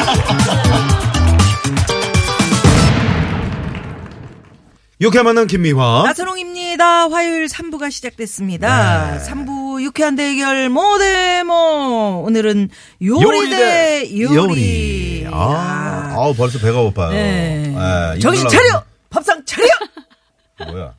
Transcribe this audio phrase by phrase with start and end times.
[5.00, 6.02] 유쾌 만난 김미화.
[6.04, 7.08] 나선홍입니다.
[7.08, 9.18] 화요일 3부가 시작됐습니다.
[9.26, 12.68] 3부 유쾌한 대결 모대모 오늘은
[13.02, 17.12] 요리 대 요리, 아, 아우 벌써 배가 고파요.
[17.12, 17.74] 네.
[17.78, 18.84] 아, 정신 차려!
[19.08, 19.68] 밥상 차려!
[20.70, 20.92] 뭐야?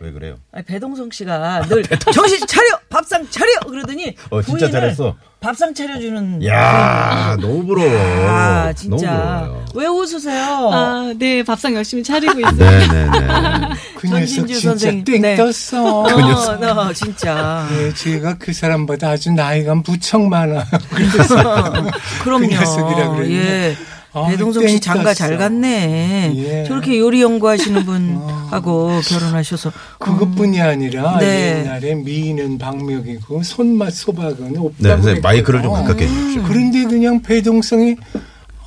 [0.00, 0.04] 어?
[0.04, 0.36] 왜 그래요?
[0.52, 5.16] 아니, 배동성 씨가 늘 정신 차려 밥상 차려 그러더니 어, 진짜 부인을 잘했어.
[5.40, 7.88] 밥상 차려주는 야, 너무 부러워.
[8.28, 9.64] 아 너무 진짜 부러워요.
[9.74, 10.70] 왜 웃으세요?
[10.72, 12.54] 아, 네, 밥상 열심히 차리고 있어요.
[12.54, 13.68] 네네네.
[13.96, 15.04] 그 녀석 진짜 선생님.
[15.04, 15.36] 땡 네.
[15.36, 16.02] 떴어.
[16.02, 17.66] 어, 너 진짜.
[17.70, 20.64] 네, 제가 그 사람보다 아주 나이가 무척 많아.
[20.90, 21.82] 그래서
[22.22, 22.46] 그럼요.
[22.48, 23.34] 그 녀석이라 그랬네.
[23.34, 23.76] 예.
[24.14, 25.12] 아, 배동석 씨땡 장가.
[25.14, 26.32] 잘 갔네.
[26.34, 26.64] 예.
[26.66, 29.70] 저렇게 요리 연구하시는 분하고 결혼하셔서.
[29.98, 31.60] 그것뿐이 아니라 네.
[31.60, 35.72] 옛날에 미인은 박명이고 손맛 소박은 없다고 네, 마이크를 좀.
[35.72, 36.42] 가깝게 해주십시오.
[36.44, 37.96] 그런데 그냥 배동성이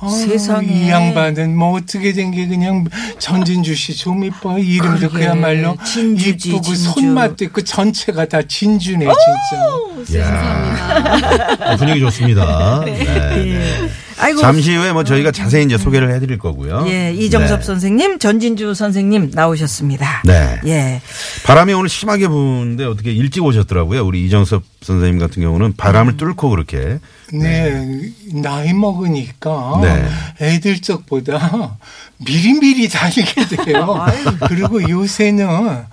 [0.04, 0.66] 아, 세상에.
[0.66, 2.84] 이 양반은 뭐 어떻게 된 게 그냥
[3.18, 5.18] 전진주 씨 좀 이뻐 이름도 그러게.
[5.18, 6.82] 그야말로 진주지, 이쁘고 진주.
[6.90, 9.06] 손맛도 있고 전체가 다 진주네
[10.04, 10.18] 진짜.
[10.20, 12.82] 야, 어, 분위기 좋습니다.
[12.86, 12.92] 네.
[13.04, 13.90] 네.
[14.22, 14.40] 아이고.
[14.40, 16.84] 잠시 후에 뭐 저희가 자세히 이제 소개를 해드릴 거고요.
[16.88, 17.66] 예, 이정섭 네.
[17.66, 20.22] 선생님, 전진주 선생님 나오셨습니다.
[20.24, 20.60] 네.
[20.66, 21.00] 예.
[21.44, 24.04] 바람이 오늘 심하게 부는데 어떻게 일찍 오셨더라고요.
[24.06, 26.98] 우리 이정섭 선생님 같은 경우는 바람을 뚫고 그렇게.
[27.32, 28.12] 네,
[28.42, 30.06] 나이 먹으니까 네.
[30.40, 31.78] 애들 쪽보다
[32.18, 34.06] 미리미리 다니게 돼요.
[34.46, 35.84] 그리고 요새는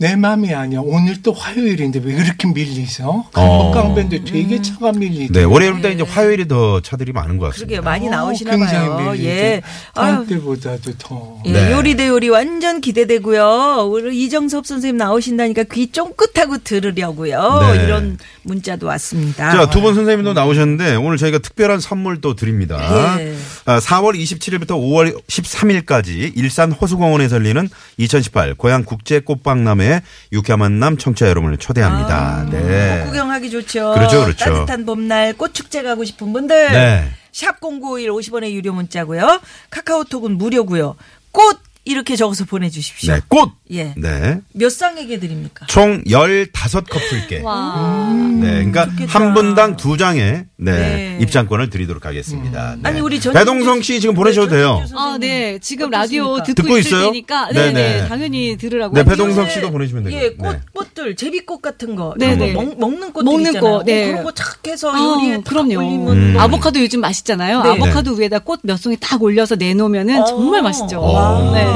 [0.00, 0.80] 내 맘이 아니야.
[0.82, 3.26] 오늘 또 화요일인데 왜 그렇게 밀리죠?
[3.34, 3.70] 어.
[3.74, 5.34] 강변도 되게 차가 밀리고.
[5.34, 7.66] 네, 월요일 때 이제 화요일이 더 차들이 많은 것 같습니다.
[7.66, 7.82] 그러게요.
[7.82, 9.10] 많이 나오시나 어, 굉장히 봐요.
[9.10, 9.24] 밀리죠.
[9.28, 9.60] 예.
[9.94, 11.36] 다음 때보다도 더.
[11.44, 11.72] 예, 네.
[11.72, 13.90] 요리 대 요리 완전 기대되고요.
[13.92, 17.72] 우리 이정섭 선생님 나오신다니까 귀 쫑긋하고 들으려고요.
[17.74, 17.84] 네.
[17.84, 19.50] 이런 문자도 왔습니다.
[19.52, 23.18] 자, 두 분 선생님도 나오셨는데 오늘 저희가 특별한 선물 또 드립니다.
[23.20, 23.34] 예.
[23.64, 31.28] 아, 4월 27일부터 5월 13일까지 일산 호수공원에서 열리는 2018 고향 국제 꽃박람회 유쾌한 만남 청취자
[31.28, 32.46] 여러분을 초대합니다.
[32.50, 33.00] 네.
[33.00, 33.92] 꽃 구경하기 좋죠.
[33.94, 34.44] 그렇죠, 그렇죠.
[34.44, 36.72] 따뜻한 봄날 꽃 축제 가고 싶은 분들.
[36.72, 37.10] 네.
[37.32, 39.40] 샵0951 50원의 유료 문자고요.
[39.70, 40.96] 카카오톡은 무료고요.
[41.32, 43.14] 꽃 이렇게 적어서 보내주십시오.
[43.14, 43.50] 네, 꽃.
[43.72, 43.94] 예.
[43.96, 44.40] 네.
[44.52, 45.66] 몇 쌍에게 드립니까?
[45.66, 47.42] 총 15커플께.
[47.42, 48.10] 와.
[48.12, 48.50] 네.
[48.64, 49.06] 그러니까 좋겠다.
[49.18, 51.18] 한 분당 두 장의 네, 네.
[51.22, 52.74] 입장권을 드리도록 하겠습니다.
[52.76, 52.80] 네.
[52.84, 54.84] 아니, 우리 전진주- 배동성 씨 지금 보내셔도 네, 돼요.
[54.94, 55.16] 아.
[55.18, 55.58] 네.
[55.60, 55.90] 지금?
[55.90, 57.04] 라디오 듣고, 듣고 있을 있어요?
[57.06, 57.48] 테니까.
[57.52, 57.72] 네네.
[57.72, 58.08] 네, 네.
[58.08, 58.94] 당연히 들으라고.
[58.94, 59.04] 네.
[59.04, 60.16] 배동성 씨도 보내시면 되고.
[60.16, 60.60] 예, 꽃, 네.
[60.74, 62.14] 꽃들, 제비꽃 같은 거.
[62.18, 62.52] 네, 네.
[62.52, 63.78] 먹, 먹는 꽃들 먹는 있잖아요.
[63.78, 64.04] 꽃, 네.
[64.04, 65.78] 어, 그런 거 착 해서 아, 요리에 딱 그럼요.
[65.78, 66.36] 올리면 음.
[66.38, 67.62] 아보카도 요즘 맛있잖아요.
[67.62, 67.70] 네.
[67.70, 71.00] 아보카도 위에다 꽃 몇 송이 딱 올려서 내놓으면은 정말 맛있죠.
[71.00, 71.52] 어.
[71.54, 71.69] 네.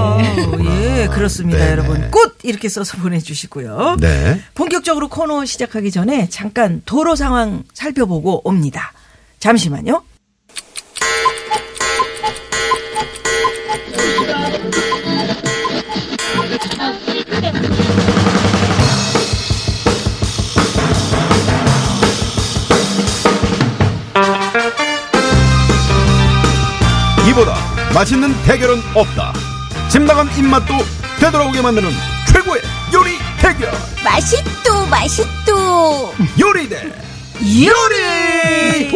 [0.65, 1.71] 예, 그렇습니다, 네네.
[1.72, 2.10] 여러분.
[2.10, 3.97] 꽃 이렇게 써서 보내주시고요.
[4.00, 4.41] 네.
[4.55, 8.93] 본격적으로 코너 시작하기 전에 잠깐 도로 상황 살펴보고 옵니다.
[9.41, 10.03] 잠시만요.
[27.28, 27.56] 이보다
[27.93, 29.32] 맛있는 대결은 없다.
[29.94, 30.75] 집 나간 입맛도
[31.21, 31.88] 되돌아오게 만드는
[32.32, 32.60] 최고의
[32.93, 33.10] 요리
[33.41, 33.71] 대결.
[34.03, 36.82] 맛있도 맛있도 요리 대
[37.38, 38.91] 요리!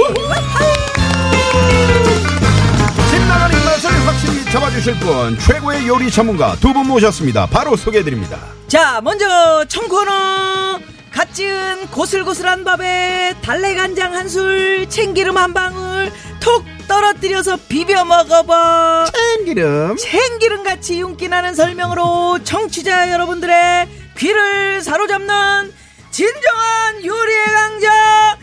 [3.10, 7.46] 집 나간 입맛을 확실히 잡아주실 분 최고의 요리 전문가 두 분 모셨습니다.
[7.46, 8.36] 바로 소개해드립니다.
[8.66, 10.80] 자, 먼저 청코너
[11.12, 16.10] 갓 지은 고슬고슬한 밥에 달래간장 한 술, 참기름 한 방울
[16.40, 19.06] 톡 떨어뜨려서 비벼 먹어봐.
[19.12, 19.96] 참기름.
[19.96, 25.72] 참기름 같이 윤기 나는 설명으로 청취자 여러분들의 귀를 사로잡는
[26.10, 28.38] 진정한 요리의 강자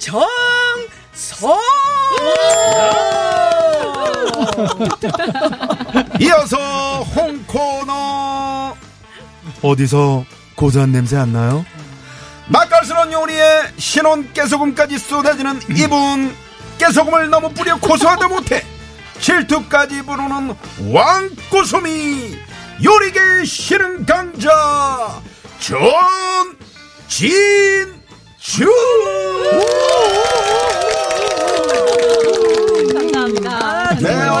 [0.00, 0.30] 이정성.
[6.20, 8.74] 이어서 홍코너
[9.62, 10.24] 어디서
[10.54, 11.64] 고소한 냄새 안 나요?
[12.48, 16.34] 맛깔스러운 요리에 신혼 깨소금까지 쏟아지는 이분
[16.78, 18.62] 깨소금을 너무 뿌려 고소하다 못해
[19.20, 20.54] 질투까지 부르는
[20.92, 22.36] 왕고소미
[22.84, 25.22] 요리계 신흥 강자
[25.58, 27.16] 전진주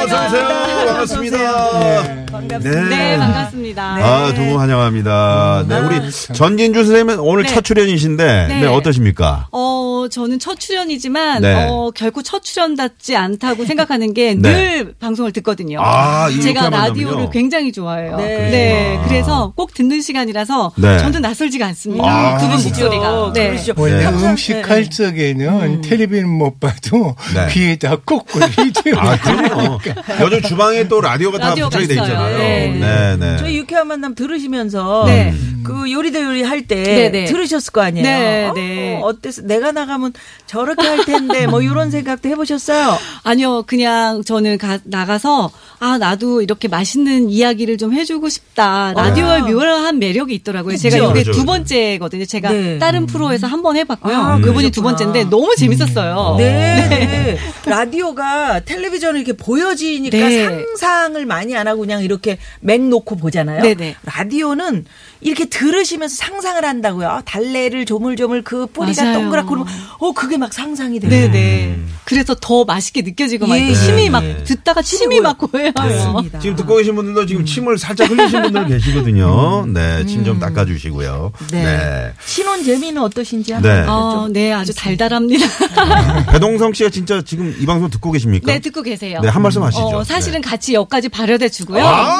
[0.06, 0.48] 어서 오세요.
[0.86, 2.25] 반갑습니다.
[2.48, 2.88] 반갑습니다.
[2.88, 3.82] 네, 반갑습니다.
[3.82, 5.64] 아, 두 분 환영합니다.
[5.68, 6.36] 네, 우리 참.
[6.36, 7.48] 전진주 선생님은 오늘 네.
[7.48, 8.66] 첫 출연이신데, 네, 네.
[8.66, 9.48] 어떠십니까?
[9.52, 11.66] 어, 저는 첫 출연이지만, 네.
[11.68, 14.84] 어, 결코 첫 출연답지 않다고 생각하는 게늘 네.
[15.00, 15.80] 방송을 듣거든요.
[15.82, 17.30] 아, 이 제가 라디오를?
[17.30, 18.16] 굉장히 좋아해요.
[18.16, 18.50] 네.
[18.50, 19.00] 네.
[19.08, 20.98] 그래서 꼭 듣는 시간이라서 네.
[20.98, 22.04] 저도 낯설지가 않습니다.
[22.06, 22.84] 아, 두분 그러시죠.
[22.84, 23.32] 목소리가.
[23.34, 23.48] 네.
[23.48, 23.74] 그러시죠.
[23.76, 24.88] 원래 음식할 네.
[24.88, 27.46] 적에는 텔레비전 못 봐도 네.
[27.52, 29.78] 귀에다 꽂고 라디오 아, 그럼요.
[30.22, 32.35] 요즘 주방에 또 라디오가 다 라디오가 붙여져 있어요.
[32.36, 32.76] 있잖아요.
[32.76, 33.16] 네.
[33.16, 33.36] 네, 네.
[33.38, 35.34] 저희 유쾌한 만남 들으시면서 네.
[35.64, 37.24] 그 요리 대 요리 할때 네, 네.
[37.24, 38.04] 들으셨을 거 아니에요.
[38.04, 39.00] 네, 어, 네.
[39.02, 39.42] 어땠어?
[39.42, 40.12] 내가 나가면
[40.46, 42.96] 저렇게 할 텐데 뭐 이런 생각도 해보셨어요?
[43.24, 45.50] 아니요, 그냥 저는 가- 나가서
[45.80, 48.92] 아 나도 이렇게 맛있는 이야기를 좀 해주고 싶다.
[48.94, 50.76] 라디오의 묘한 매력이 있더라고요.
[50.76, 51.10] 제가 그쵸?
[51.10, 51.44] 이게 그렇죠, 두.
[51.46, 52.24] 번째거든요.
[52.26, 52.78] 제가 네.
[52.78, 54.14] 다른 프로에서 한 번 해봤고요.
[54.16, 54.88] 아, 그분이 두 그러셨구나.
[55.12, 56.36] 번째인데 너무 재밌었어요.
[56.38, 57.38] 네, 네.
[57.70, 60.44] 라디오가 텔레비전을 이렇게 보여지니까 네.
[60.44, 62.25] 상상을 많이 안 하고 그냥 이렇게
[62.60, 63.62] 맥 놓고 보잖아요.
[63.62, 63.96] 네네.
[64.04, 64.84] 라디오는
[65.20, 67.08] 이렇게 들으시면서 상상을 한다고요.
[67.08, 69.18] 아, 달래를 조물조물 그 뿌리가 맞아요.
[69.18, 71.10] 동그랗고 그러면 어 그게 막 상상이 돼요.
[71.10, 71.78] 네네.
[72.04, 74.10] 그래서 더 맛있게 느껴지고 막 예, 침이 예.
[74.10, 75.72] 막 듣다가 침이 막 고여요.
[75.74, 76.38] 맞습니다.
[76.40, 79.66] 지금 듣고 계신 분들도 지금 침을 살짝 흘리신 분들 계시거든요.
[79.66, 81.32] 네, 침 좀 닦아주시고요.
[81.52, 81.62] 네.
[81.62, 82.12] 네.
[82.24, 83.68] 신혼 재미는 어떠신지 네.
[83.68, 85.46] 한번 어, 네, 아주 달달합니다.
[86.32, 88.50] 배동성 씨가 진짜 지금 이 방송 듣고 계십니까?
[88.52, 89.20] 네, 듣고 계세요.
[89.22, 89.84] 네, 한 말씀 하시죠.
[89.86, 91.84] 어, 사실은 같이 역까지 발효돼 주고요.
[91.84, 92.15] 아,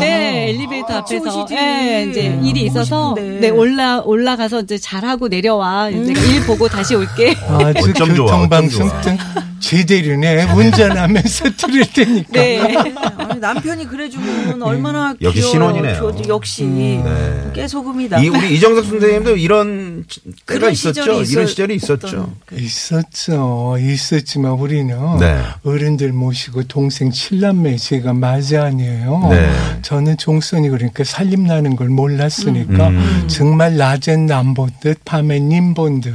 [0.00, 1.46] 네, 엘리베이터 아, 앞에서.
[1.48, 3.14] 네, 이제 일이 보고 있어서.
[3.18, 5.90] 네, 올라 올라가서 이제 잘하고 내려와.
[5.90, 7.34] 이제 일 보고 다시 올게.
[7.48, 8.90] 어쩜 좋아, 교통방송.
[9.02, 9.16] 등
[9.60, 12.60] 제대로네 운전하면서 들을 테니까 네.
[13.18, 15.52] 아니, 남편이 그래주면 얼마나 역시 귀여워요.
[15.52, 16.12] 신혼이네요.
[16.22, 17.50] 저- 역시 네.
[17.52, 18.20] 깨소금이다.
[18.20, 21.02] 이 우리 이정석 선생님도 이런 때가 그런 있었죠.
[21.02, 22.32] 시절이 이런 있었- 시절이 있었죠.
[22.46, 25.38] 그- 있었죠 있었지만 우리는 네.
[25.64, 29.39] 어른들 모시고 동생 칠남매 제가 맞아 아니에요 네.
[29.82, 33.24] 저는 종선이 그러니까 살림 나는 걸 몰랐으니까 음.
[33.28, 36.14] 정말 낮엔 남보듯 밤엔 님본듯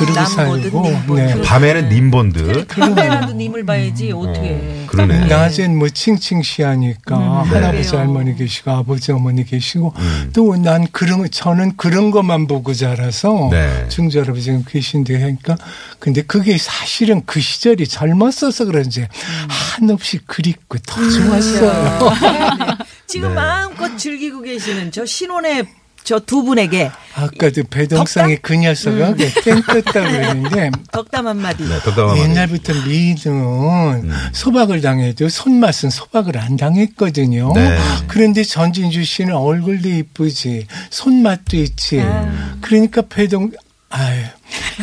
[0.00, 1.14] 그러고 살고.
[1.16, 1.42] 네.
[1.42, 2.66] 밤에는 님본들.
[2.66, 4.50] 카메라도 님을 봐야지 어떻게.
[4.52, 5.26] 어, 그러네.
[5.26, 8.00] 낮엔 뭐 칭칭시하니까 할아버지 그래요.
[8.00, 10.30] 할머니 계시고 아버지 어머니 계시고 음.
[10.32, 13.86] 또난 그런 거- 저는 그런 것만 보고 자라서 네.
[13.88, 15.56] 증조 할아버지가 계신데 하니까
[15.98, 19.06] 근데 그게 사실은 그 시절이 젊었어서 그런지
[19.48, 22.10] 한없이 그립고 더 좋았어요.
[23.06, 23.34] 지금 네.
[23.34, 25.66] 마음껏 즐기고 계시는 저 신혼의
[26.04, 31.64] 저 두 분에게 아까도 배동상의 그 녀석아 땡 떴다 그랬는데 덕담 한마디.
[31.64, 32.20] 네, 덕담 한 마디.
[32.22, 37.52] 옛날부터 미는 소박을 당해도 손맛은 소박을 안 당했거든요.
[37.54, 37.78] 네.
[38.08, 42.00] 그런데 전진주 씨는 얼굴도 이쁘지, 손맛도 있지.
[42.00, 42.56] 아.
[42.60, 43.50] 그러니까 배동,
[43.90, 44.22] 아유.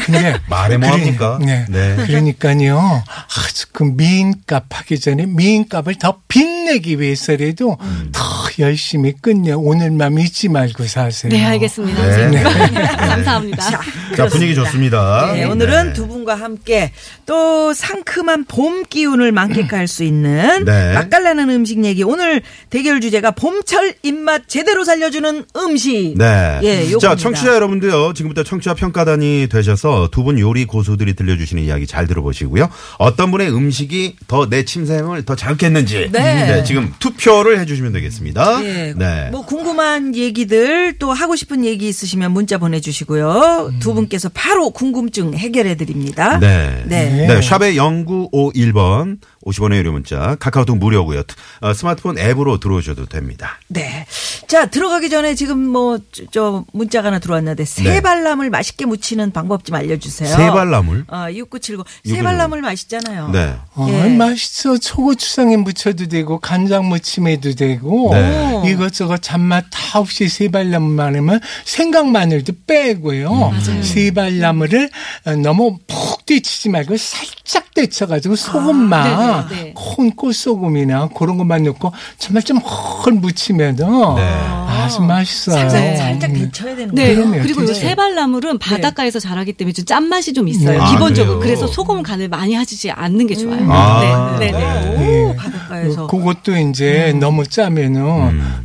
[0.06, 0.38] 근데.
[0.50, 1.40] 말해 뭐 합니까?
[1.42, 1.66] 네.
[1.70, 1.96] 네.
[1.96, 3.04] 그러니까요.
[3.38, 8.10] 아주 그 미인값 하기 전에 미인값을 더 빛내기 위해서라도 음.
[8.12, 8.24] 더
[8.60, 9.52] 열심히 끝내.
[9.52, 11.32] 오늘만 잊지 말고 사세요.
[11.32, 12.06] 네, 알겠습니다.
[12.06, 12.12] 네.
[12.12, 12.84] 선생님.
[12.98, 13.82] 감사합니다.
[14.16, 15.34] 자, 분위기 좋습니다.
[15.34, 15.94] 네, 오늘은 네.
[15.94, 16.92] 두 분과 함께
[17.26, 20.94] 또 상큼한 봄 기운을 만끽할 수 있는 네.
[20.94, 22.04] 맛깔나는 음식 얘기.
[22.04, 26.16] 오늘 대결 주제가 봄철 입맛 제대로 살려주는 음식.
[26.18, 26.60] 네.
[26.64, 27.00] 예, 요겁니다.
[27.00, 32.68] 자, 청취자 여러분도요, 지금부터 청취자 평가단이 되셔서 두 분 요리 고수들이 들려주시는 이야기 잘 들어보시고요.
[32.98, 36.10] 어떤 분의 음식이 더 내 침샘을 더 자극했는지.
[36.12, 36.64] 네.
[36.66, 38.47] 지금 투표를 해주시면 되겠습니다.
[38.64, 39.30] 예, 네.
[39.32, 43.74] 뭐 궁금한 얘기들 또 하고 싶은 얘기 있으시면 문자 보내주시고요.
[43.80, 46.40] 두 분께서 바로 궁금증 해결해 드립니다.
[46.40, 46.84] 네.
[46.86, 47.28] 네.
[47.28, 51.24] 네, 샵의 0951번 50원의 유료 문자 카카오톡 무료고요.
[51.62, 53.60] 어, 스마트폰 앱으로 들어오셔도 됩니다.
[53.68, 54.06] 네.
[54.48, 59.76] 자, 들어가기 전에 지금 뭐, 저, 저 문자가 하나 들어왔는데, 새발람을 맛있게 무치는 방법 좀
[59.76, 60.30] 알려주세요.
[60.36, 61.06] 새발나물?
[61.10, 61.84] 어, 6979.
[62.16, 63.30] 새발람을 맛있잖아요.
[63.30, 63.56] 네.
[63.76, 64.08] 어, 예.
[64.16, 64.78] 맛있어.
[64.78, 68.64] 초고추장에 무쳐도 되고 간장 무침에도 되고 네.
[68.72, 73.52] 이것저것 잡맛 다 없이 세발나물만 하면 생강마늘도 빼고요.
[73.82, 74.90] 세발나물을
[75.26, 79.74] 어, 너무 푹 데치지 말고 살짝 데쳐가지고 소금만 네네, 네.
[79.76, 84.37] 콘 꽃소금이나 그런 것만 넣고 정말 좀 헐 무치면은 네.
[84.38, 85.70] 아주 맛있어요.
[85.70, 86.36] 살짝, 살짝 음.
[86.36, 87.04] 데쳐야 되는 네.
[87.16, 87.16] 거예요.
[87.18, 87.80] 그럼요, 그리고 이 진짜.
[87.82, 90.72] 새발나물은 바닷가에서 자라기 때문에 좀 짠맛이 좀 있어요.
[90.72, 90.78] 네.
[90.80, 91.40] 아, 기본적으로.
[91.40, 91.56] 그래요?
[91.58, 93.66] 그래서 소금 간을 많이 하시지 않는 게 좋아요.
[93.70, 94.52] 아, 네.
[94.52, 94.58] 네.
[94.58, 94.96] 네.
[94.98, 95.24] 네.
[95.24, 96.04] 오, 바닷가에서.
[96.06, 98.02] 어, 그것도 이제 너무 짜면은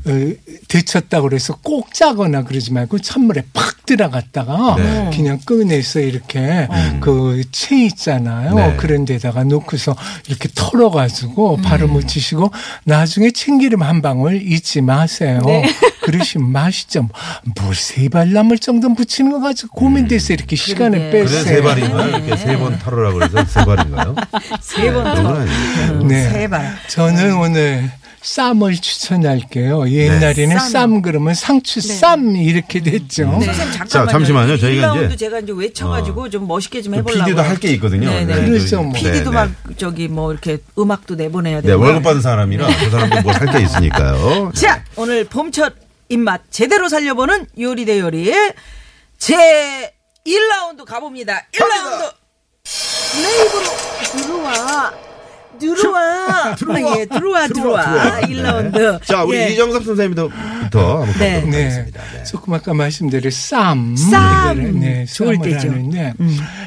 [0.07, 0.37] 음.
[0.55, 5.11] 어, 데쳤다 그래서 꼭 짜거나 그러지 말고 찬물에 팍 들어갔다가 네.
[5.13, 6.69] 그냥 꺼내서 이렇게
[7.01, 8.55] 그채 있잖아요.
[8.55, 8.77] 네.
[8.77, 9.97] 그런 데다가 놓고서
[10.29, 12.51] 이렇게 털어가지고 바로 묻히시고
[12.85, 15.41] 나중에 참기름 한 방울 잊지 마세요.
[15.45, 15.65] 네.
[16.03, 17.09] 그러시면 맛있죠.
[17.61, 21.43] 뭐 세발나물 정도 붙이는 거 가지고 고민돼서 이렇게 시간을 그래 뺐어요.
[21.45, 22.09] 세 발인가요?
[22.09, 24.15] 이렇게 세 번 털으라고 그래서 세 발인가요?
[24.63, 26.03] 세번 건 아니에요.
[26.05, 26.29] 네.
[26.31, 26.77] 세 발.
[26.89, 27.91] 저는 오늘
[28.23, 29.89] 쌈을 추천할게요.
[29.91, 30.69] 옛날에는 네, 쌈.
[30.71, 33.25] 쌈 그러면 상추 쌈 이렇게 됐죠.
[33.25, 33.89] 선생님 잠깐만요.
[33.89, 34.57] 자, 잠시만요.
[34.59, 37.25] 저희가 1라운드 이제- 제가 이제 외쳐가지고 좀 멋있게 좀 해보려고.
[37.25, 38.09] PD도 할 게 있거든요.
[38.11, 38.35] 네네.
[38.35, 38.93] 네, 그렇죠, 뭐.
[38.93, 39.35] 네, PD도 네.
[39.37, 41.83] 막 저기 뭐 이렇게 음악도 내보내야 네, 되고.
[41.83, 44.53] 월급 받은 사람이라 그 사람도 뭘 할 게 있으니까요.
[44.57, 45.75] 자, 오늘 봄첫
[46.09, 48.33] 입맛 제대로 살려보는 요리 대 요리
[49.19, 49.93] 제
[50.27, 51.47] 1라운드 가봅니다.
[51.53, 52.13] 1라운드
[53.23, 54.93] 내 입으로 들어와.
[55.67, 56.55] 들어와.
[56.57, 56.77] 들어와.
[56.77, 57.83] 아, 예, 들어와, 들어와.
[57.85, 58.21] 들어와.
[58.21, 59.05] 1라운드.
[59.05, 59.49] 자, 우리 예.
[59.51, 61.41] 이정섭 선생님부터 한번 네.
[61.41, 61.63] 가보도록 네.
[61.65, 62.01] 하겠습니다.
[62.15, 62.25] 네.
[62.25, 63.97] 조금 아까 말씀드린 쌈.
[63.97, 64.81] 쌈.
[64.81, 65.69] 네, 좋을 때죠.
[65.69, 65.73] 음.
[65.73, 66.15] 하는데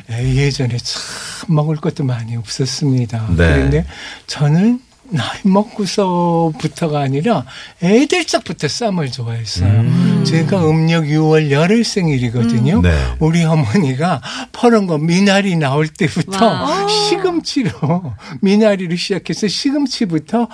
[0.10, 3.28] 에, 예전에 참 먹을 것도 많이 없었습니다.
[3.30, 3.36] 네.
[3.36, 3.86] 그런데
[4.28, 4.80] 저는
[5.16, 7.46] 나이 먹고서부터가 아니라
[7.82, 10.24] 애들 적부터 쌈을 좋아했어요.
[10.26, 12.82] 제가 음력 6월 열흘 생일이거든요.
[12.82, 12.92] 네.
[13.20, 16.88] 우리 어머니가 퍼런 거 미나리 나올 때부터 와.
[16.88, 20.50] 시금치로 미나리를 시작해서 시금치부터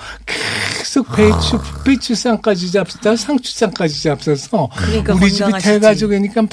[0.92, 1.84] 계속 배추 아.
[1.86, 5.70] 배추쌈까지 잡수다 상추쌈까지 잡숴서 그러니까 우리 건강하시지.
[5.72, 6.50] 대가족이니까 막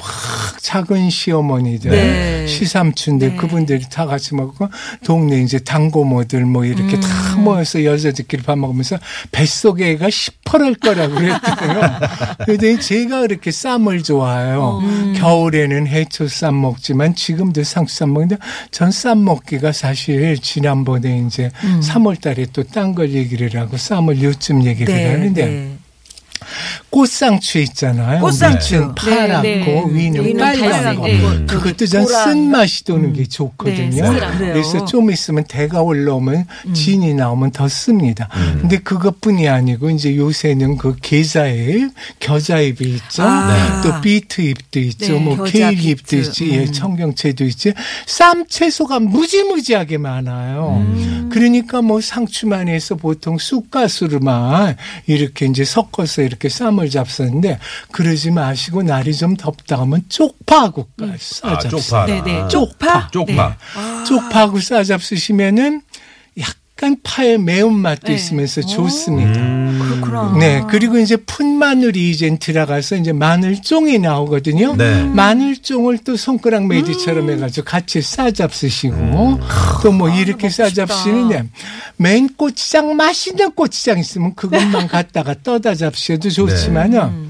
[0.61, 2.47] 작은 시어머니들 네.
[2.47, 4.69] 시삼촌들 그분들이 다 같이 먹고
[5.05, 7.01] 동네 이제 당고모들 뭐 이렇게 음.
[7.01, 8.99] 다 모여서 여자들끼리 밥 먹으면서
[9.33, 11.99] 뱃속에 애가 시퍼럴 거라고 그랬대요.
[12.47, 14.79] 그런데 제가 그렇게 쌈을 좋아해요.
[14.85, 15.15] 음.
[15.19, 18.37] 겨울에는 해초쌈 먹지만 지금도 상추쌈 먹는데
[18.71, 21.81] 전 쌈 먹기가 사실 지난번에 이제 음.
[21.83, 25.77] 3월 달에 또 딴 걸 얘기를 하고 쌈을 요즘 얘기를 네, 하는데 네.
[26.91, 28.21] 꽃상추 있잖아요.
[28.21, 28.75] 꽃상추.
[28.75, 29.85] 밑은 파랗고 네, 네.
[29.91, 31.07] 위는 위는 빨갛고 빨갛고.
[31.07, 31.21] 네.
[31.21, 31.47] 음.
[31.47, 32.07] 그것도 전.
[32.07, 34.13] 쓴맛이 도는 게 좋거든요.
[34.13, 34.21] 네.
[34.39, 36.75] 그래서 좀 있으면 대가 올라오면 음.
[36.75, 38.29] 진이 나오면 더 씁니다.
[38.61, 41.91] 근데 그것뿐이 아니고 이제 요새는 그 게자잎,
[42.21, 43.23] 겨자잎이 있죠.
[43.23, 43.83] 아.
[43.83, 45.13] 또 비트잎도 있죠.
[45.13, 46.17] 네, 뭐 케일잎도.
[46.17, 46.51] 있지.
[46.53, 47.75] 예, 청경채도 있지.
[48.07, 50.83] 쌈 채소가 무지무지하게 많아요.
[50.87, 51.29] 음.
[51.31, 54.77] 그러니까 뭐 상추만 해서 보통 쑥가수로만
[55.07, 57.59] 이렇게 이제 섞어서 이렇게 쌈을 잡섰는데
[57.93, 61.69] 그러지 마시고 날이 좀 덥다 하면 쪽파하고 아, 싸잡수.
[61.69, 62.07] 쪽파.
[62.07, 62.49] 네네.
[62.49, 63.09] 쪽파.
[63.11, 63.57] 쪽파.
[64.07, 65.83] 쪽파하고 싸 잡수시면은
[66.79, 68.15] 약간 파의 매운맛도 네.
[68.15, 69.33] 있으면서 좋습니다.
[69.85, 70.37] 그렇구나.
[70.39, 70.63] 네.
[70.71, 74.77] 그리고 이제 푼마늘이 이제 들어가서 이제 마늘종이 나오거든요.
[74.77, 75.03] 네.
[75.03, 78.97] 마늘종을 또 손가락 매디처럼 해가지고 같이 싸잡수시고
[79.83, 81.49] 또뭐 이렇게 싸잡수시는데
[81.97, 87.28] 맨 고추장 맛있는 고추장 있으면 그것만 갖다가 떠다 잡수셔도 좋지만은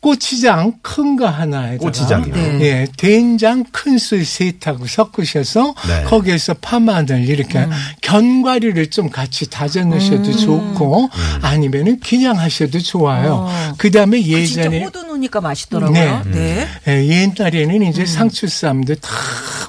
[0.00, 2.34] 고추장 큰 거 하나에다가 고추장이요.
[2.34, 2.60] 네.
[2.62, 6.04] 예, 된장 큰술 셋하고 섞으셔서 네.
[6.04, 7.66] 거기에서 파마늘 이렇게
[8.00, 11.10] 견과류를 좀 같이 다져 넣으셔도 좋고
[11.42, 13.46] 아니면은 그냥 하셔도 좋아요.
[13.48, 13.74] 어.
[13.76, 14.90] 그다음에 그 진짜 예전에 호
[15.20, 16.22] 두 넣으니까 맛있더라고요.
[16.26, 16.30] 네.
[16.30, 16.68] 네.
[16.88, 19.10] 예, 옛날에는 이제 상추쌈도 다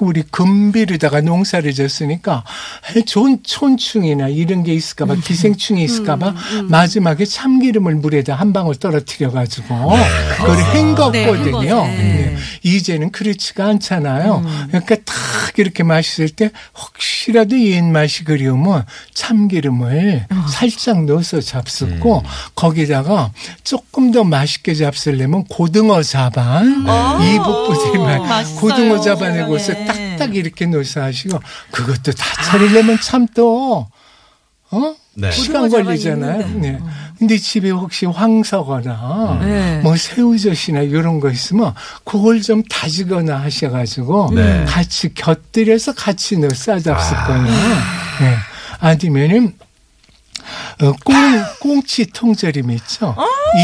[0.00, 2.44] 우리 금비르다가 농사를 졌으니까
[3.06, 9.90] 촌, 촌충이나 이런 게 있을까봐 기생충이 있을까봐 마지막에 참기름을 물에다 한 방울 떨어뜨려가지고
[10.36, 11.12] 그걸 헹궜거든요.
[11.12, 11.84] 네, 헹궈서.
[11.86, 12.36] 네.
[12.64, 14.44] 이제는 그렇지가 않잖아요.
[14.68, 15.14] 그러니까 딱
[15.56, 22.22] 이렇게 마셨을 때 혹시라도 옛 맛이 그리우면 참기름을 살짝 넣어서 잡숫고
[22.54, 23.32] 거기다가
[23.62, 26.84] 조금 더 맛있게 잡수려면 고등어 자반
[27.22, 28.60] 이북부지만 맛있어요.
[28.60, 29.86] 고등어 자반에 거기서 네.
[30.16, 31.38] 딱딱 이렇게 넣어서 하시고
[31.70, 33.86] 그것도 다 차리려면 참 또
[34.70, 34.94] 어?
[35.14, 35.30] 네.
[35.30, 36.48] 시간 걸리잖아요.
[36.60, 36.78] 네.
[37.18, 39.80] 근데 집에 혹시 황석어나 네.
[39.82, 44.64] 뭐 새우젓이나 이런 거 있으면 그걸 좀 다지거나 하셔가지고 네.
[44.66, 47.44] 같이 곁들여서 같이 넣어 싸잡을 거예요.
[47.44, 48.36] 네.
[48.80, 49.54] 아니면은
[50.82, 51.14] 어, 꽁,
[51.60, 53.14] 꽁치 통조림 있죠?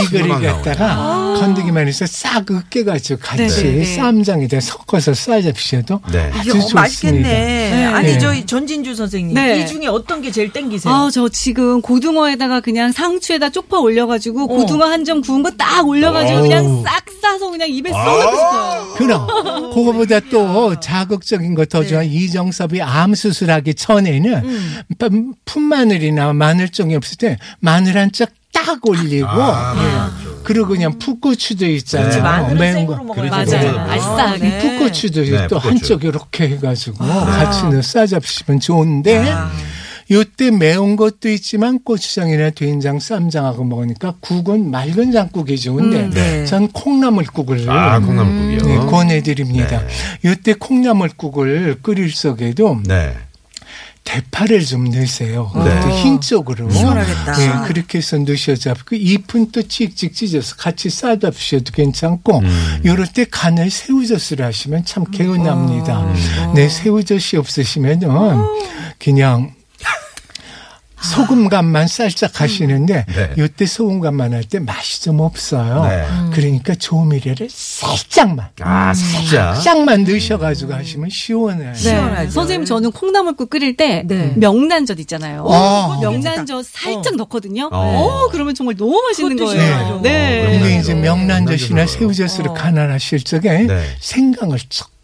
[0.04, 0.28] 이거를.
[0.28, 3.84] 갖다가 건더기만 해서 싹 으깨가지고 같이 네, 네.
[3.84, 6.30] 쌈장에다 섞어서 싸잡으셔도 네.
[6.34, 6.80] 아주 어, 좋습니다.
[6.80, 7.84] 맛있겠네.
[7.86, 8.18] 아니 네.
[8.18, 9.60] 저희 전진주 선생님 네.
[9.62, 10.92] 이 중에 어떤 게 제일 땡기세요?
[10.92, 14.46] 아, 저 지금 고등어에다가 그냥 상추에다 쪽파 올려가지고 어.
[14.46, 18.94] 고등어 한 점 구운 거 딱 올려가지고 그냥 싹 싸서 그냥 입에 쏙 넣고 싶어요.
[18.96, 19.26] 그럼
[19.74, 21.86] 그거보다 또 자극적인 거더 네.
[21.86, 24.76] 좋아 이정섭이 암 수술하기 전에는 음.
[24.98, 28.30] 품- 풋마늘이나 마늘종이 없을 때 마늘 한 짝
[28.68, 30.42] 딱 올리고 예.
[30.44, 32.08] 그리고 그냥 풋고추도 있잖아요.
[32.10, 33.14] 그렇지, 마늘은 매운 생으로 거.
[33.14, 33.30] 그렇죠.
[33.56, 33.78] 맞아요.
[33.78, 34.38] 알싸하게.
[34.38, 34.58] 네.
[34.58, 35.68] 풋고추도 네, 또 풋고추.
[35.68, 39.50] 한쪽 이렇게 해가지고 같이 넣어 싸잡수시면 좋은데 아.
[40.10, 46.44] 요때 매운 것도 있지만 고추장이나 된장, 쌈장하고 먹으니까 국은 맑은 장국이 좋은데 음, 네.
[46.46, 48.66] 전 콩나물국을 아, 콩나물국이요.
[48.66, 49.82] 네, 권해드립니다.
[49.86, 50.30] 네.
[50.30, 53.14] 요때 콩나물국을 끓일 적에도 네.
[54.08, 55.52] 대파를 좀 넣으세요.
[55.54, 56.02] 네.
[56.02, 56.70] 흰 쪽으로.
[56.70, 57.42] 시원하겠다.
[57.42, 62.80] 예, 그렇게 해서 넣으셔서 그 잎은 또 찍찍 찢어서 같이 싸다 드셔도 괜찮고 음.
[62.86, 66.00] 요럴 때 간을 새우젓으로 하시면 참 개운합니다.
[66.00, 66.54] 음.
[66.54, 68.08] 네, 새우젓이 없으시면은
[68.98, 69.52] 그냥
[71.18, 73.30] 소금 간만 살짝 하시는데 네.
[73.38, 75.84] 요때 소금 간만 할 때 맛이 좀 없어요.
[75.84, 76.04] 네.
[76.32, 79.52] 그러니까 조미료를 살짝만 아, 진짜.
[79.54, 81.74] 살짝만 넣으셔가지고 하시면 시원해요.
[81.74, 82.30] 시원하죠.
[82.30, 84.32] 선생님 저는 콩나물국 끓일 때 네.
[84.36, 85.46] 명란젓 있잖아요.
[85.50, 85.98] 아.
[86.00, 87.68] 명란젓 살짝 넣거든요.
[87.72, 87.78] 어.
[88.26, 88.28] 어.
[88.30, 90.00] 그러면 정말 너무 맛있는 거예요.
[90.02, 90.40] 네.
[90.42, 90.58] 그럼요.
[90.60, 91.86] 근데 이제 명란젓이나 명란젓으로.
[91.86, 92.54] 새우젓으로 어.
[92.54, 93.82] 간하실 적에 네.
[94.00, 94.58] 생강을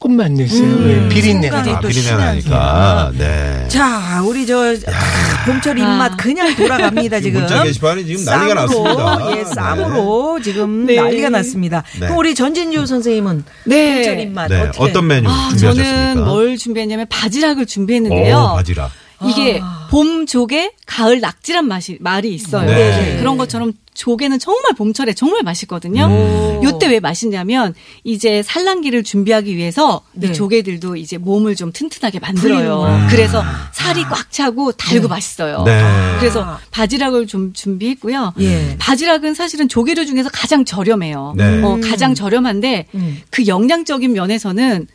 [0.05, 0.63] 조금만 넣으세요.
[0.63, 0.87] 음.
[0.87, 2.13] 왜 비린내가 생강이 아, 또 비린내.
[2.17, 3.13] 나니까.
[3.17, 3.69] 네.
[3.69, 6.17] 자, 우리 저 아, 봄철 입맛 아.
[6.17, 7.41] 그냥 돌아갑니다 지금.
[7.41, 9.39] 문자 게시판이 지금 난리가 쌈으로, 났습니다.
[9.39, 10.97] 예, 쌈으로 지금 네.
[10.97, 11.83] 난리가 났습니다.
[11.95, 12.01] 네.
[12.01, 13.95] 그럼 우리 전진주 선생님은 네.
[13.95, 14.61] 봄철 입맛 네.
[14.61, 14.83] 어떻게?
[14.85, 16.15] 어떤 메뉴 아, 준비하셨습니까?
[16.15, 18.37] 저는 뭘 준비했냐면 바지락을 준비했는데요.
[18.37, 18.91] 오, 바지락.
[19.25, 19.74] 이게 아.
[19.95, 22.67] 봄 조개, 가을 낙지란 맛이 말이 있어요.
[22.67, 23.17] 네.
[23.21, 26.07] 그런 것처럼 조개는 정말 봄철에 정말 맛있거든요.
[26.07, 26.65] 음.
[26.65, 30.27] 요때 왜 맛있냐면 이제 산란기를 준비하기 위해서 네.
[30.27, 32.81] 이 조개들도 이제 몸을 좀 튼튼하게 만들어요.
[32.81, 33.07] 풀리는구나.
[33.09, 35.63] 그래서 살이 꽉 차고 달고 맛있어요.
[35.63, 35.81] 네.
[36.19, 38.35] 그래서 바지락을 좀 준비했고요.
[38.41, 38.77] 예.
[38.81, 41.35] 바지락은 사실은 조개류 중에서 가장 저렴해요.
[41.37, 41.63] 네.
[41.63, 43.23] 어, 가장 저렴한데 음.
[43.31, 44.89] 그 영양적인 면에서는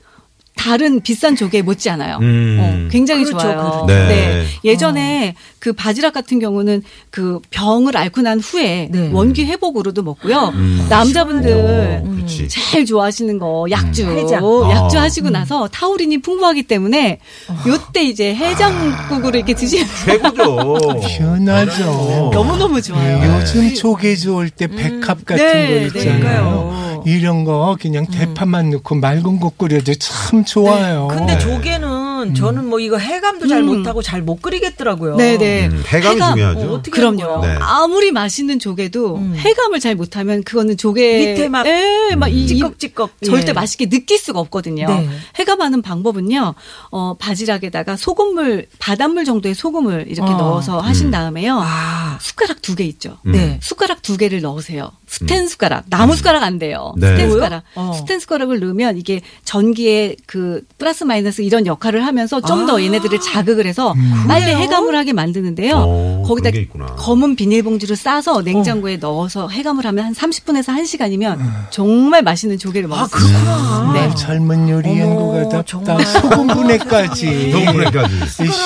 [0.59, 2.17] 다른 비싼 조개 못지 않아요.
[2.21, 2.57] 음.
[2.59, 3.57] 어, 굉장히 그렇죠, 좋아요.
[3.57, 3.85] 그렇죠.
[3.87, 4.45] 네.
[4.65, 9.09] 예전에 그 바지락 같은 경우는 그 병을 앓고 난 후에 네.
[9.13, 10.51] 원기 회복으로도 먹고요.
[10.55, 10.85] 음.
[10.89, 12.49] 남자분들 어, 그렇지.
[12.49, 14.05] 제일 좋아하시는 거 약주.
[14.05, 14.43] 해장.
[14.69, 15.03] 약주 아.
[15.03, 17.19] 하시고 나서 타우린이 풍부하기 때문에
[17.65, 20.99] 요때 이제 해장국으로 이렇게 드시면 최고죠.
[21.07, 22.31] 시원하죠.
[22.33, 23.39] 너무 너무 좋아요.
[23.39, 26.88] 요즘 조개 좋을 때 백합 같은 네, 거 있잖아요.
[27.05, 31.07] 이런 거 그냥 대파만 넣고 맑은 국 끓여도 참 좋아요.
[31.09, 31.39] 근데 네.
[31.39, 31.98] 조개는
[32.35, 33.65] 저는 뭐 이거 해감도 잘 음.
[33.67, 35.15] 못하고 잘 못 끓이겠더라고요.
[35.15, 35.67] 네네.
[35.67, 36.33] 음, 해감이 해감.
[36.35, 36.59] 중요하죠.
[36.59, 37.45] 어, 어떻게 하는 그럼요.
[37.45, 37.55] 네.
[37.59, 39.35] 아무리 맛있는 조개도 음.
[39.37, 43.11] 해감을 잘 못하면 그거는 조개 밑에 막 예, 막 이- 찌꺽찌꺽.
[43.25, 43.53] 절대 예.
[43.53, 44.87] 맛있게 느낄 수가 없거든요.
[44.87, 45.09] 네.
[45.39, 46.53] 해감하는 방법은요.
[46.91, 50.37] 어, 바지락에다가 소금물 바닷물 정도의 소금을 이렇게 어.
[50.37, 51.59] 넣어서 하신 다음에요.
[51.63, 53.17] 아, 숟가락 두 개 있죠.
[53.25, 53.59] 네.
[53.61, 54.91] 숟가락 두 개를 넣으세요.
[55.07, 55.85] 스텐 숟가락.
[55.89, 56.93] 나무 숟가락 안 돼요.
[56.97, 57.09] 네.
[57.11, 57.31] 스텐?
[57.31, 57.63] 숟가락.
[57.75, 57.93] 어.
[57.93, 62.81] 스텐 숟가락을 넣으면 이게 전기의 그 플러스 마이너스 이런 역할을 하면서 좀더 아.
[62.81, 63.93] 얘네들을 자극을 해서
[64.27, 65.75] 빨리 해감을 하게 만드는데요.
[65.77, 66.49] 어, 거기다.
[66.97, 73.17] 검은 비닐봉지를 싸서 냉장고에 넣어서 해감을 하면 한 30분에서 1시간이면 정말 맛있는 조개를 먹을 아수
[73.17, 73.31] 있어요.
[73.45, 73.93] 그렇구나.
[73.93, 74.15] 네.
[74.15, 75.49] 젊은 요리 연구가.
[75.63, 77.51] 답다 소금 분해까지.
[77.53, 78.15] 너무까지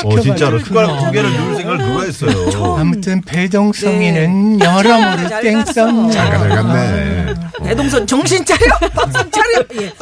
[0.05, 1.33] 어, 진짜로 숟가락 두 개를.
[1.37, 2.77] 넣을 생각을 누가 했어요.
[2.77, 4.65] 아무튼 배동성이는 네.
[4.65, 5.73] 여러모로 잘땡 갔어.
[5.73, 6.11] 썼네.
[6.11, 7.33] 잘 갔네.
[7.63, 9.63] 배동선 정신 차려, 밥상 차려.
[9.81, 9.93] 예.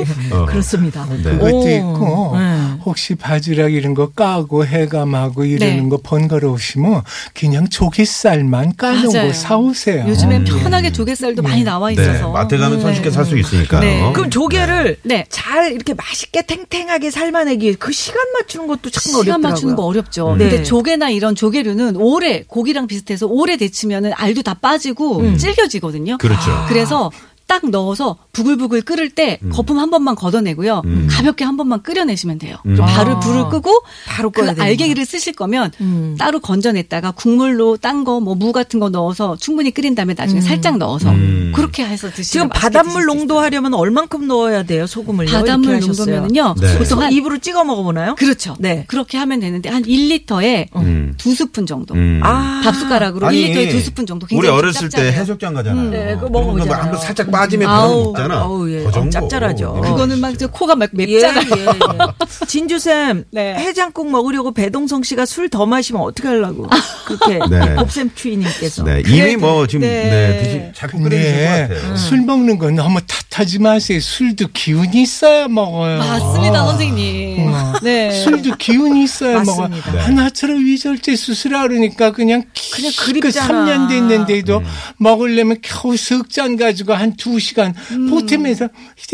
[0.00, 0.34] 아, 예.
[0.34, 0.46] 어.
[0.46, 1.06] 그렇습니다.
[1.10, 1.22] 네.
[1.22, 1.68] 그것도 오.
[1.68, 2.78] 있고 네.
[2.84, 5.88] 혹시 바지락 이런 거 까고 해감하고 이러는 네.
[5.88, 7.02] 거 번거로우시면
[7.34, 9.28] 그냥 조개살만 까는 맞아요.
[9.28, 10.04] 거 사오세요.
[10.08, 10.58] 요즘엔 음.
[10.62, 11.94] 편하게 조개살도 많이 나와 네.
[11.94, 12.30] 있어서.
[12.30, 13.80] 마트 가면 손쉽게 살 수 있으니까요.
[13.80, 14.12] 네.
[14.14, 15.24] 그럼 조개를 네.
[15.28, 19.48] 잘 이렇게 맛있게 탱탱하게 삶아내기 그 시간 맞추는 것도 참 시간 어렵더라고요.
[19.50, 20.34] 맞추는 거 어렵죠.
[20.36, 20.48] 네.
[20.50, 26.18] 근데 조개나 이런 조개류는 오래 고기랑 비슷해서 오래 데치면은 알도 다 빠지고 질겨지거든요.
[26.18, 26.64] 그렇죠.
[26.68, 27.10] 그래서
[27.46, 30.82] 딱 넣어서 부글부글 끓을 때 거품 한 번만 걷어내고요.
[30.86, 31.08] 음.
[31.10, 32.56] 가볍게 한 번만 끓여내시면 돼요.
[32.66, 32.76] 음.
[32.76, 33.20] 바로 아.
[33.20, 34.42] 불을 끄고 바로 그.
[34.42, 36.16] 알갱이를 쓰실 거면 음.
[36.18, 40.78] 따로 건져냈다가 국물로 딴 거 뭐 무 같은 거 넣어서 충분히 끓인 다음에 나중에 살짝
[40.78, 41.52] 넣어서 음.
[41.54, 43.38] 그렇게 해서 지금 드시면 맛있게 바닷물 농도.
[43.38, 44.86] 하려면 얼만큼 넣어야 돼요?
[44.86, 45.30] 소금을요?
[45.30, 45.80] 바닷물.
[45.80, 46.54] 농도면은요.
[46.60, 46.78] 네.
[46.78, 48.14] 보통 한 입으로 찍어 먹어보나요?
[48.16, 48.56] 그렇죠.
[48.58, 48.84] 네.
[48.88, 51.14] 그렇게 하면 되는데 한 1리터에 음.
[51.16, 51.94] 두 스푼 정도.
[51.94, 52.20] 음.
[52.22, 52.60] 아.
[52.64, 54.26] 밥 숟가락으로 1리터에 두 스푼 정도.
[54.30, 55.12] 우리 굉장히 어렸을 때 짭짤해요.
[55.20, 55.90] 해수욕장 가잖아요.
[55.90, 56.82] 네, 그거 먹어보잖아요.
[56.82, 58.40] 한번 살짝 빠지면 바로 먹잖 아.
[58.42, 58.82] 아우, 예.
[58.84, 59.08] 그 정도.
[59.08, 59.80] 어, 짭짤하죠.
[59.82, 61.44] 그거는 막 저 코가 막 예, 맵잖아요.
[61.56, 62.46] 예, 예.
[62.46, 63.54] 진주쌤, 네.
[63.54, 66.66] 해장국 먹으려고 배동성 씨가 술 더 마시면 어떻게 하려고.
[67.06, 67.38] 그렇게.
[67.50, 67.74] 네.
[67.74, 68.84] 곱셈 추이님께서.
[68.84, 70.04] 네, 이미 뭐 지금 네.
[70.10, 71.96] 네, 드시, 자꾸 끓여주실 것 같아요.
[71.96, 74.00] 술 먹는 건 너무 탓하지 마세요.
[74.00, 75.98] 술도 기운이 있어야 먹어요.
[75.98, 77.52] 맞습니다, 선생님.
[77.52, 77.72] 어.
[77.82, 78.10] 네.
[78.22, 79.68] 술도 기운이 있어야 먹어.
[79.68, 79.78] 네.
[79.98, 83.66] 하나처럼 위절제 수술하 그러니까 그냥 그냥 그 그립잖아.
[83.66, 84.64] 3년 됐는데도 음.
[84.98, 88.08] 먹으려면 겨우 석잔 가지고 한 두시간 음.
[88.20, 88.68] 보탬에서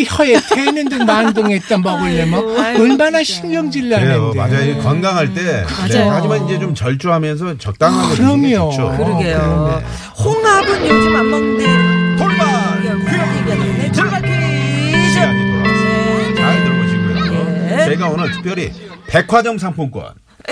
[0.07, 3.23] 혀에 태는 등 만동했다 먹으려면 아이고, 얼마나.
[3.23, 3.89] 신경질.
[3.89, 4.37] 나는데.
[4.37, 4.79] 맞아요.
[4.83, 5.43] 건강할 때.
[5.43, 5.65] 네.
[5.65, 6.11] 맞아요.
[6.13, 8.71] 하지만 이제 좀 절주하면서 적당하게 게 그럼요.
[8.71, 8.97] 좋죠.
[8.97, 9.83] 그러게요.
[10.25, 12.17] 홍합은 요즘 안 먹는데.
[12.19, 12.47] 돌발
[12.83, 13.93] 퀴즈!
[14.01, 15.11] 돌발 퀴즈!
[15.13, 16.35] 시간이 돌아왔어요.
[16.35, 17.79] 잘 들어보시고요.
[17.81, 17.85] 예.
[17.85, 18.73] 제가 오늘 특별히
[19.07, 20.05] 백화점 상품권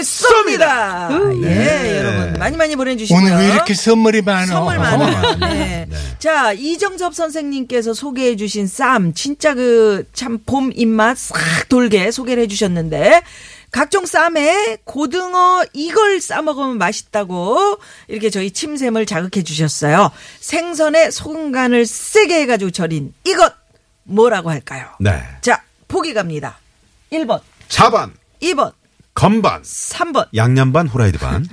[0.02, 1.10] 쏩니다!
[1.42, 1.98] 예, 네.
[1.98, 2.32] 여러분.
[2.38, 3.18] 많이 많이 보내주시고요.
[3.22, 4.46] 오늘 왜 이렇게 선물이 많아?
[4.46, 5.36] 선물 많아요.
[5.40, 5.88] 네.
[6.18, 12.46] 자, 이정섭 선생님께서 소개해 주신 쌈, 진짜 그 참 봄 입맛 싹 돌게 소개를 해
[12.46, 13.22] 주셨는데,
[13.70, 17.78] 각종 쌈에 고등어 이걸 싸 먹으면 맛있다고
[18.08, 20.10] 이렇게 저희 침샘을 자극해 주셨어요.
[20.40, 23.52] 생선에 소금 간을 세게 해가지고 절인 이것
[24.04, 24.86] 뭐라고 할까요?
[25.00, 25.20] 네.
[25.40, 26.58] 자, 보기 갑니다.
[27.12, 28.72] 1번, 4번, 2번,
[29.16, 29.62] 건반.
[29.62, 30.28] 3번.
[30.36, 31.46] 양념 반, 후라이드 반.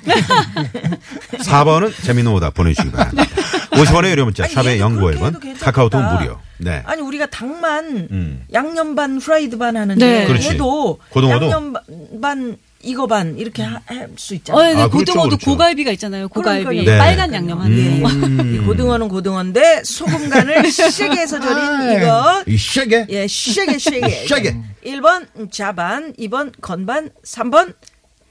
[1.39, 3.25] 4번은 재미있는 오답 보내주시기 바랍니다.
[3.71, 5.65] 50원의 유료 문자, 아니, 샵의 얘도 그렇게 0951번, 해도 괜찮겠다.
[5.65, 6.39] 카카오톡 무료.
[6.57, 6.83] 네.
[6.85, 8.45] 아니 우리가 닭만 음.
[8.53, 10.27] 양념 반 프라이드 반 하는데 네.
[10.27, 10.49] 그렇지.
[10.49, 11.45] 얘도 고등어도?
[11.49, 11.73] 양념
[12.21, 14.61] 반 이거 반 이렇게 할 수 있잖아요.
[14.61, 15.45] 어, 네, 아, 그렇죠, 고등어도 그렇죠.
[15.51, 16.27] 고갈비가 있잖아요.
[16.27, 16.85] 고갈비.
[16.85, 16.97] 네.
[16.97, 18.01] 빨간 양념 하는 예.
[18.01, 18.09] 거.
[18.09, 18.55] 음.
[18.61, 21.97] 이 고등어는 고등어인데 소금 간을 세게 해서 절인 아이.
[21.97, 23.07] 이거 이 쉐게?
[23.09, 24.27] 예, 세게 세게.
[24.27, 24.57] 세게.
[24.85, 27.73] 1번 자반, 2번 건반, 3번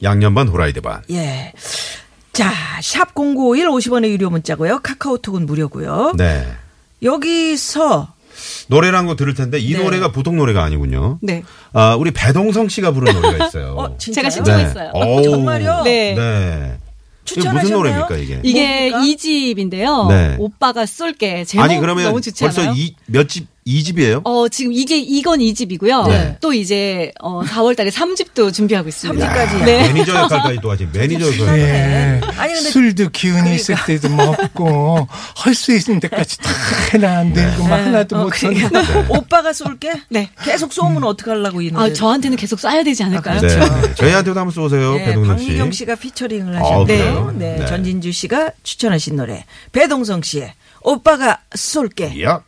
[0.03, 1.03] 양념 반, 후라이드 반.
[1.11, 1.53] 예.
[2.33, 4.81] 자, 샵0951 50원의 유료 문자고요.
[4.83, 6.15] 카카오톡은 무료고요.
[6.17, 6.47] 네.
[7.03, 8.13] 여기서
[8.69, 9.83] 노래를 한곡 들을 텐데 이 네.
[9.83, 11.19] 노래가 보통 노래가 아니군요.
[11.23, 11.43] 네.
[11.73, 13.75] 아, 우리 배동성 씨가 부른 노래가 있어요.
[13.77, 13.97] 어?
[13.99, 14.91] 제가 신청했어요.
[14.95, 15.23] 오.
[15.23, 15.83] 정말요?
[15.85, 16.15] 네.
[16.15, 16.79] 네.
[17.25, 17.77] 이게 무슨 추천하셨나요?
[17.79, 18.41] 노래입니까, 이게?
[18.43, 19.05] 이게 뭡니까?
[19.05, 20.37] 이집인데요 네.
[20.39, 21.45] 오빠가 쏠게.
[21.45, 22.75] 제목 아니, 그러면 너무 좋지 벌써 않아요?
[22.77, 26.09] 이, 몇 집, 이집이에요 어, 지금 이게, 이건 2집이고요.
[26.09, 26.37] 네.
[26.41, 29.25] 또 이제, 어, 4월 달에 3집도 준비하고 있습니다.
[29.25, 29.65] 삼집까지.
[29.65, 29.93] 네.
[29.93, 30.89] 매니저 역할까지 또 하지.
[30.93, 31.59] 매니저 역할.
[31.61, 32.21] 예.
[32.37, 36.51] 아니, 근데 술도 기운이 있을 때도 먹고 할 수 있는 데까지 다
[36.93, 39.07] 해나 안 되고 막 하나도 어, 못하는 그래요.
[39.11, 39.93] 오빠가 쏠게?
[40.09, 40.31] 네.
[40.43, 41.91] 계속 쏘면 어떡하려고 이 노래.
[41.91, 43.41] 아, 저한테는 계속 쏴야 되지 않을까요?
[43.41, 43.95] 네.
[43.95, 45.45] 저희한테도 한번 쏘세요, 네, 배동성 씨.
[45.47, 46.85] 박미경 씨가 피처링을 아, 하셨네요.
[46.87, 47.35] 그래요?
[47.37, 47.67] 네, 네.
[47.67, 49.45] 전진주 씨가 추천하신 노래.
[49.71, 52.23] 배동성 씨의 오빠가 쏠게.
[52.25, 52.43] 야.